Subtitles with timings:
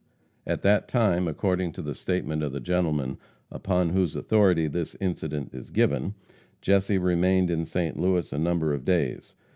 [0.47, 3.19] At that time, according to the statement of the gentleman
[3.51, 6.15] upon whose authority this incident is given,
[6.59, 7.99] Jesse remained in St.
[7.99, 9.35] Louis a number of days.